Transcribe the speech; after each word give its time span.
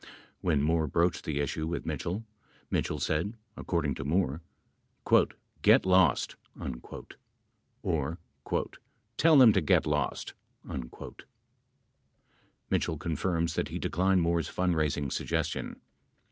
13 0.07 0.17
When 0.41 0.63
Moore 0.63 0.87
broached 0.87 1.25
the 1.25 1.39
issue 1.39 1.67
with 1.67 1.85
Mitchell, 1.85 2.25
Mitchell 2.71 2.97
said— 2.97 3.35
according 3.55 3.93
to 3.93 4.03
Moore— 4.03 4.41
"get 5.61 5.85
lost," 5.85 6.35
or 7.83 8.17
"tell 9.17 9.37
them 9.37 9.53
to 9.53 9.61
get 9.61 9.85
lost." 9.85 10.33
14 10.65 10.89
Mitchell 12.71 12.97
confirms 12.97 13.53
that 13.53 13.67
he 13.67 13.77
declined 13.77 14.23
Moore's 14.23 14.49
fundraising 14.49 15.11
suggestion. 15.11 15.79